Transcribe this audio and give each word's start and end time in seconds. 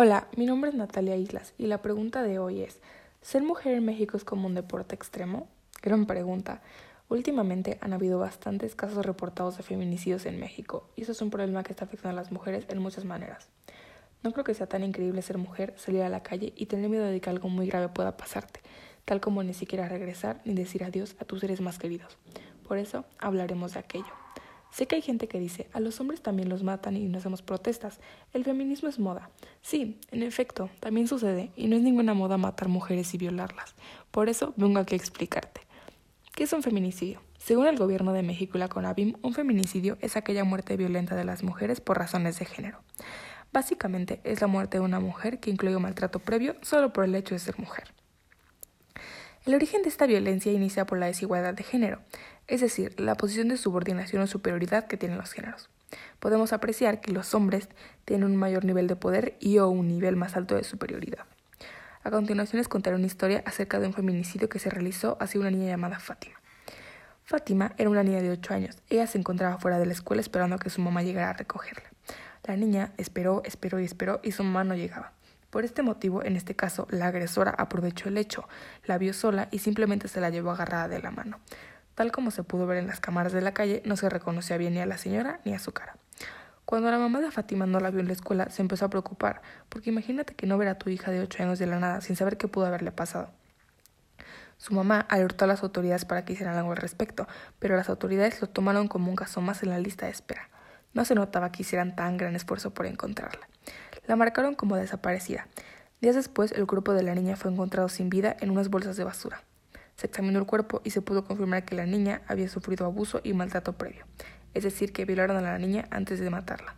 Hola, 0.00 0.28
mi 0.36 0.46
nombre 0.46 0.70
es 0.70 0.76
Natalia 0.76 1.16
Islas 1.16 1.54
y 1.58 1.66
la 1.66 1.82
pregunta 1.82 2.22
de 2.22 2.38
hoy 2.38 2.62
es, 2.62 2.78
¿ser 3.20 3.42
mujer 3.42 3.74
en 3.74 3.84
México 3.84 4.16
es 4.16 4.22
como 4.22 4.46
un 4.46 4.54
deporte 4.54 4.94
extremo? 4.94 5.48
Gran 5.82 6.06
pregunta. 6.06 6.62
Últimamente 7.08 7.78
han 7.80 7.92
habido 7.92 8.20
bastantes 8.20 8.76
casos 8.76 9.04
reportados 9.04 9.56
de 9.56 9.64
feminicidios 9.64 10.24
en 10.26 10.38
México 10.38 10.88
y 10.94 11.02
eso 11.02 11.10
es 11.10 11.20
un 11.20 11.30
problema 11.30 11.64
que 11.64 11.72
está 11.72 11.86
afectando 11.86 12.16
a 12.16 12.22
las 12.22 12.30
mujeres 12.30 12.64
en 12.68 12.78
muchas 12.78 13.04
maneras. 13.04 13.48
No 14.22 14.30
creo 14.30 14.44
que 14.44 14.54
sea 14.54 14.68
tan 14.68 14.84
increíble 14.84 15.20
ser 15.20 15.36
mujer, 15.36 15.74
salir 15.76 16.02
a 16.02 16.08
la 16.08 16.22
calle 16.22 16.52
y 16.54 16.66
tener 16.66 16.88
miedo 16.88 17.04
de 17.04 17.20
que 17.20 17.30
algo 17.30 17.48
muy 17.48 17.66
grave 17.66 17.88
pueda 17.88 18.16
pasarte, 18.16 18.60
tal 19.04 19.20
como 19.20 19.42
ni 19.42 19.52
siquiera 19.52 19.88
regresar 19.88 20.40
ni 20.44 20.54
decir 20.54 20.84
adiós 20.84 21.16
a 21.18 21.24
tus 21.24 21.40
seres 21.40 21.60
más 21.60 21.80
queridos. 21.80 22.18
Por 22.68 22.78
eso 22.78 23.04
hablaremos 23.18 23.72
de 23.72 23.80
aquello. 23.80 24.27
Sé 24.70 24.86
que 24.86 24.96
hay 24.96 25.02
gente 25.02 25.28
que 25.28 25.40
dice, 25.40 25.68
a 25.72 25.80
los 25.80 25.98
hombres 26.00 26.22
también 26.22 26.48
los 26.48 26.62
matan 26.62 26.96
y 26.96 27.08
no 27.08 27.18
hacemos 27.18 27.42
protestas. 27.42 28.00
El 28.32 28.44
feminismo 28.44 28.88
es 28.88 28.98
moda. 28.98 29.30
Sí, 29.62 29.98
en 30.10 30.22
efecto, 30.22 30.70
también 30.80 31.08
sucede, 31.08 31.50
y 31.56 31.68
no 31.68 31.76
es 31.76 31.82
ninguna 31.82 32.14
moda 32.14 32.36
matar 32.36 32.68
mujeres 32.68 33.12
y 33.14 33.18
violarlas. 33.18 33.74
Por 34.10 34.28
eso 34.28 34.54
vengo 34.56 34.78
aquí 34.78 34.94
a 34.94 34.98
explicarte. 34.98 35.62
¿Qué 36.34 36.44
es 36.44 36.52
un 36.52 36.62
feminicidio? 36.62 37.20
Según 37.38 37.66
el 37.66 37.76
gobierno 37.76 38.12
de 38.12 38.22
México 38.22 38.56
y 38.56 38.60
la 38.60 38.68
CONAVIM, 38.68 39.16
un 39.22 39.32
feminicidio 39.32 39.96
es 40.00 40.16
aquella 40.16 40.44
muerte 40.44 40.76
violenta 40.76 41.16
de 41.16 41.24
las 41.24 41.42
mujeres 41.42 41.80
por 41.80 41.98
razones 41.98 42.38
de 42.38 42.44
género. 42.44 42.80
Básicamente 43.52 44.20
es 44.24 44.40
la 44.40 44.46
muerte 44.46 44.78
de 44.78 44.84
una 44.84 45.00
mujer 45.00 45.40
que 45.40 45.50
incluye 45.50 45.76
un 45.76 45.82
maltrato 45.82 46.18
previo 46.18 46.56
solo 46.62 46.92
por 46.92 47.04
el 47.04 47.14
hecho 47.14 47.34
de 47.34 47.40
ser 47.40 47.58
mujer. 47.58 47.97
El 49.46 49.54
origen 49.54 49.82
de 49.82 49.88
esta 49.88 50.06
violencia 50.06 50.52
inicia 50.52 50.84
por 50.84 50.98
la 50.98 51.06
desigualdad 51.06 51.54
de 51.54 51.62
género, 51.62 52.00
es 52.46 52.60
decir, 52.60 52.98
la 53.00 53.16
posición 53.16 53.48
de 53.48 53.56
subordinación 53.56 54.22
o 54.22 54.26
superioridad 54.26 54.86
que 54.86 54.96
tienen 54.96 55.18
los 55.18 55.32
géneros. 55.32 55.70
Podemos 56.18 56.52
apreciar 56.52 57.00
que 57.00 57.12
los 57.12 57.34
hombres 57.34 57.68
tienen 58.04 58.26
un 58.26 58.36
mayor 58.36 58.64
nivel 58.64 58.86
de 58.88 58.96
poder 58.96 59.36
y 59.40 59.58
o 59.58 59.68
un 59.68 59.88
nivel 59.88 60.16
más 60.16 60.36
alto 60.36 60.54
de 60.54 60.64
superioridad. 60.64 61.24
A 62.02 62.10
continuación 62.10 62.58
les 62.58 62.68
contaré 62.68 62.96
una 62.96 63.06
historia 63.06 63.42
acerca 63.46 63.78
de 63.78 63.86
un 63.86 63.92
feminicidio 63.92 64.48
que 64.48 64.58
se 64.58 64.70
realizó 64.70 65.16
hacia 65.20 65.40
una 65.40 65.50
niña 65.50 65.68
llamada 65.68 65.98
Fátima. 65.98 66.40
Fátima 67.24 67.74
era 67.76 67.90
una 67.90 68.02
niña 68.02 68.22
de 68.22 68.30
8 68.30 68.54
años. 68.54 68.78
Ella 68.88 69.06
se 69.06 69.18
encontraba 69.18 69.58
fuera 69.58 69.78
de 69.78 69.84
la 69.84 69.92
escuela 69.92 70.22
esperando 70.22 70.56
a 70.56 70.58
que 70.58 70.70
su 70.70 70.80
mamá 70.80 71.02
llegara 71.02 71.30
a 71.30 71.34
recogerla. 71.34 71.90
La 72.44 72.56
niña 72.56 72.92
esperó, 72.96 73.42
esperó 73.44 73.80
y 73.80 73.84
esperó 73.84 74.20
y 74.22 74.32
su 74.32 74.42
mamá 74.44 74.64
no 74.64 74.74
llegaba. 74.74 75.12
Por 75.50 75.64
este 75.64 75.82
motivo, 75.82 76.22
en 76.22 76.36
este 76.36 76.54
caso, 76.54 76.86
la 76.90 77.06
agresora 77.06 77.54
aprovechó 77.56 78.08
el 78.08 78.18
hecho, 78.18 78.48
la 78.84 78.98
vio 78.98 79.14
sola 79.14 79.48
y 79.50 79.60
simplemente 79.60 80.06
se 80.08 80.20
la 80.20 80.28
llevó 80.28 80.50
agarrada 80.50 80.88
de 80.88 81.00
la 81.00 81.10
mano. 81.10 81.40
Tal 81.94 82.12
como 82.12 82.30
se 82.30 82.42
pudo 82.42 82.66
ver 82.66 82.78
en 82.78 82.86
las 82.86 83.00
cámaras 83.00 83.32
de 83.32 83.40
la 83.40 83.54
calle, 83.54 83.82
no 83.86 83.96
se 83.96 84.10
reconocía 84.10 84.58
bien 84.58 84.74
ni 84.74 84.80
a 84.80 84.86
la 84.86 84.98
señora 84.98 85.40
ni 85.44 85.54
a 85.54 85.58
su 85.58 85.72
cara. 85.72 85.96
Cuando 86.66 86.90
la 86.90 86.98
mamá 86.98 87.20
de 87.20 87.30
Fátima 87.30 87.64
no 87.64 87.80
la 87.80 87.90
vio 87.90 88.00
en 88.00 88.08
la 88.08 88.12
escuela, 88.12 88.50
se 88.50 88.60
empezó 88.60 88.84
a 88.84 88.90
preocupar, 88.90 89.40
porque 89.70 89.88
imagínate 89.88 90.34
que 90.34 90.46
no 90.46 90.58
ver 90.58 90.68
a 90.68 90.76
tu 90.76 90.90
hija 90.90 91.10
de 91.10 91.20
ocho 91.20 91.42
años 91.42 91.58
de 91.58 91.66
la 91.66 91.78
nada 91.78 92.02
sin 92.02 92.14
saber 92.14 92.36
qué 92.36 92.46
pudo 92.46 92.66
haberle 92.66 92.92
pasado. 92.92 93.30
Su 94.58 94.74
mamá 94.74 95.06
alertó 95.08 95.46
a 95.46 95.48
las 95.48 95.62
autoridades 95.62 96.04
para 96.04 96.26
que 96.26 96.34
hicieran 96.34 96.58
algo 96.58 96.72
al 96.72 96.76
respecto, 96.76 97.26
pero 97.58 97.74
las 97.74 97.88
autoridades 97.88 98.40
lo 98.42 98.48
tomaron 98.48 98.86
como 98.86 99.08
un 99.08 99.16
caso 99.16 99.40
más 99.40 99.62
en 99.62 99.70
la 99.70 99.78
lista 99.78 100.04
de 100.04 100.12
espera. 100.12 100.50
No 100.92 101.06
se 101.06 101.14
notaba 101.14 101.52
que 101.52 101.62
hicieran 101.62 101.96
tan 101.96 102.18
gran 102.18 102.36
esfuerzo 102.36 102.74
por 102.74 102.84
encontrarla. 102.84 103.48
La 104.08 104.16
marcaron 104.16 104.54
como 104.54 104.74
desaparecida. 104.76 105.48
Días 106.00 106.16
después, 106.16 106.52
el 106.52 106.66
cuerpo 106.66 106.94
de 106.94 107.02
la 107.02 107.14
niña 107.14 107.36
fue 107.36 107.52
encontrado 107.52 107.90
sin 107.90 108.08
vida 108.08 108.34
en 108.40 108.48
unas 108.48 108.70
bolsas 108.70 108.96
de 108.96 109.04
basura. 109.04 109.44
Se 109.96 110.06
examinó 110.06 110.38
el 110.38 110.46
cuerpo 110.46 110.80
y 110.82 110.90
se 110.90 111.02
pudo 111.02 111.24
confirmar 111.24 111.66
que 111.66 111.74
la 111.74 111.84
niña 111.84 112.22
había 112.26 112.48
sufrido 112.48 112.86
abuso 112.86 113.20
y 113.22 113.34
maltrato 113.34 113.74
previo, 113.74 114.06
es 114.54 114.64
decir, 114.64 114.94
que 114.94 115.04
violaron 115.04 115.36
a 115.36 115.42
la 115.42 115.58
niña 115.58 115.88
antes 115.90 116.20
de 116.20 116.30
matarla. 116.30 116.74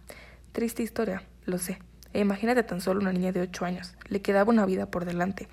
Triste 0.51 0.83
historia, 0.83 1.23
lo 1.45 1.59
sé. 1.59 1.79
E 2.13 2.19
imagínate 2.19 2.65
tan 2.65 2.81
solo 2.81 3.01
una 3.01 3.13
niña 3.13 3.31
de 3.31 3.43
ocho 3.43 3.65
años. 3.65 3.95
Le 4.09 4.21
quedaba 4.23 4.51
una 4.51 4.67
vida 4.67 4.87
por 4.87 5.05
delante. 5.05 5.49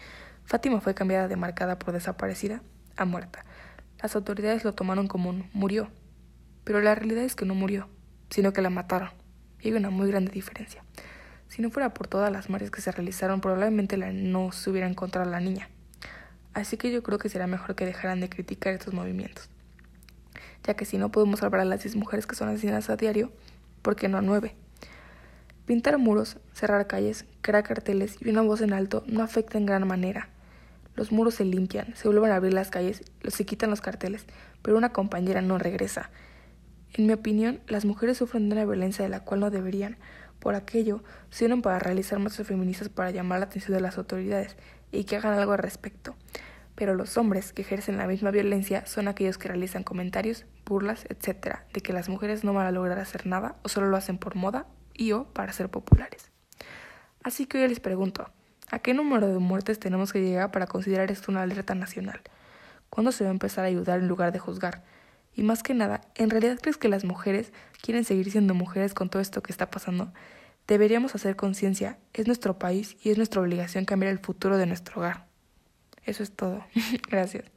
Fátima 0.45 0.81
fue 0.81 0.95
cambiada 0.95 1.27
de 1.27 1.35
marcada 1.35 1.77
por 1.77 1.93
desaparecida 1.93 2.63
a 2.95 3.05
muerta. 3.05 3.45
Las 4.01 4.15
autoridades 4.15 4.63
lo 4.63 4.73
tomaron 4.73 5.07
como 5.07 5.29
un 5.29 5.47
murió. 5.53 5.91
Pero 6.63 6.81
la 6.81 6.95
realidad 6.95 7.23
es 7.23 7.35
que 7.35 7.45
no 7.45 7.53
murió, 7.53 7.87
sino 8.31 8.51
que 8.51 8.63
la 8.63 8.71
mataron. 8.71 9.11
Y 9.61 9.67
hay 9.67 9.73
una 9.75 9.91
muy 9.91 10.07
grande 10.07 10.31
diferencia. 10.31 10.83
Si 11.47 11.61
no 11.61 11.69
fuera 11.69 11.93
por 11.93 12.07
todas 12.07 12.31
las 12.31 12.49
muertes 12.49 12.71
que 12.71 12.81
se 12.81 12.91
realizaron, 12.91 13.41
probablemente 13.41 13.97
no 13.97 14.51
se 14.51 14.69
hubiera 14.69 14.87
encontrado 14.87 15.27
a 15.27 15.31
la 15.31 15.39
niña. 15.39 15.69
Así 16.53 16.77
que 16.77 16.91
yo 16.91 17.03
creo 17.03 17.19
que 17.19 17.29
será 17.29 17.47
mejor 17.47 17.75
que 17.75 17.85
dejaran 17.85 18.19
de 18.19 18.29
criticar 18.29 18.73
estos 18.73 18.93
movimientos. 18.93 19.49
Ya 20.63 20.75
que 20.75 20.85
si 20.85 20.97
no 20.97 21.11
podemos 21.11 21.39
salvar 21.39 21.61
a 21.61 21.65
las 21.65 21.83
10 21.83 21.95
mujeres 21.95 22.27
que 22.27 22.35
son 22.35 22.49
asesinadas 22.49 22.89
a 22.89 22.97
diario, 22.97 23.31
¿por 23.81 23.95
qué 23.95 24.09
no 24.09 24.17
a 24.17 24.21
9? 24.21 24.55
Pintar 25.65 25.97
muros, 25.97 26.37
cerrar 26.53 26.87
calles, 26.87 27.25
crear 27.41 27.63
carteles 27.63 28.17
y 28.21 28.29
una 28.29 28.41
voz 28.41 28.61
en 28.61 28.73
alto 28.73 29.03
no 29.05 29.21
afecta 29.21 29.57
en 29.57 29.65
gran 29.65 29.87
manera. 29.87 30.29
Los 30.95 31.11
muros 31.11 31.35
se 31.35 31.45
limpian, 31.45 31.93
se 31.95 32.07
vuelven 32.07 32.31
a 32.31 32.37
abrir 32.37 32.53
las 32.53 32.71
calles, 32.71 33.03
se 33.27 33.45
quitan 33.45 33.69
los 33.69 33.81
carteles, 33.81 34.25
pero 34.61 34.77
una 34.77 34.93
compañera 34.93 35.41
no 35.41 35.59
regresa. 35.59 36.09
En 36.93 37.05
mi 37.05 37.13
opinión, 37.13 37.59
las 37.67 37.85
mujeres 37.85 38.17
sufren 38.17 38.49
de 38.49 38.55
una 38.55 38.65
violencia 38.65 39.03
de 39.03 39.09
la 39.09 39.19
cual 39.19 39.41
no 39.41 39.51
deberían, 39.51 39.97
por 40.39 40.55
aquello, 40.55 41.03
se 41.29 41.45
unen 41.45 41.61
para 41.61 41.79
realizar 41.79 42.19
muestras 42.19 42.47
feministas 42.47 42.89
para 42.89 43.11
llamar 43.11 43.39
la 43.39 43.45
atención 43.45 43.75
de 43.75 43.81
las 43.81 43.97
autoridades 43.97 44.55
y 44.91 45.03
que 45.03 45.17
hagan 45.17 45.37
algo 45.37 45.53
al 45.53 45.59
respecto. 45.59 46.15
Pero 46.75 46.93
los 46.93 47.17
hombres 47.17 47.53
que 47.53 47.63
ejercen 47.63 47.97
la 47.97 48.07
misma 48.07 48.31
violencia 48.31 48.85
son 48.85 49.07
aquellos 49.07 49.37
que 49.37 49.47
realizan 49.47 49.83
comentarios, 49.83 50.45
burlas, 50.65 51.05
etc., 51.09 51.57
de 51.73 51.81
que 51.81 51.91
las 51.91 52.07
mujeres 52.07 52.43
no 52.43 52.53
van 52.53 52.67
a 52.67 52.71
lograr 52.71 52.99
hacer 52.99 53.25
nada 53.25 53.55
o 53.63 53.69
solo 53.69 53.87
lo 53.87 53.97
hacen 53.97 54.17
por 54.17 54.35
moda 54.35 54.67
y 54.93 55.11
o 55.13 55.25
para 55.25 55.53
ser 55.53 55.69
populares. 55.69 56.31
Así 57.23 57.45
que 57.45 57.61
hoy 57.61 57.67
les 57.67 57.79
pregunto, 57.79 58.29
¿a 58.69 58.79
qué 58.79 58.93
número 58.93 59.27
de 59.27 59.39
muertes 59.39 59.79
tenemos 59.79 60.13
que 60.13 60.21
llegar 60.21 60.51
para 60.51 60.67
considerar 60.67 61.11
esto 61.11 61.31
una 61.31 61.41
alerta 61.41 61.73
nacional? 61.73 62.21
¿Cuándo 62.89 63.11
se 63.11 63.23
va 63.23 63.31
a 63.31 63.33
empezar 63.33 63.65
a 63.65 63.67
ayudar 63.67 63.99
en 63.99 64.07
lugar 64.07 64.31
de 64.31 64.39
juzgar? 64.39 64.83
Y 65.37 65.43
más 65.43 65.61
que 65.61 65.75
nada, 65.75 66.01
¿en 66.15 66.31
realidad 66.31 66.57
crees 66.59 66.77
que 66.77 66.89
las 66.89 67.05
mujeres 67.05 67.53
quieren 67.81 68.03
seguir 68.03 68.31
siendo 68.31 68.55
mujeres 68.55 68.95
con 68.95 69.07
todo 69.07 69.21
esto 69.21 69.43
que 69.43 69.51
está 69.51 69.69
pasando? 69.69 70.11
Deberíamos 70.67 71.13
hacer 71.13 71.35
conciencia, 71.35 71.99
es 72.13 72.25
nuestro 72.25 72.57
país 72.57 72.97
y 73.03 73.11
es 73.11 73.17
nuestra 73.17 73.41
obligación 73.41 73.85
cambiar 73.85 74.11
el 74.11 74.17
futuro 74.17 74.57
de 74.57 74.65
nuestro 74.65 74.99
hogar. 74.99 75.27
Eso 76.03 76.23
es 76.23 76.31
todo. 76.31 76.65
Gracias. 77.09 77.56